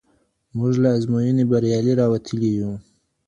[0.57, 2.71] موږ له ازموینې بریالي راوتلي یو.